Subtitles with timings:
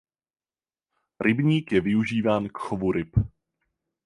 [1.19, 3.15] Rybník je využíván k chovu ryb.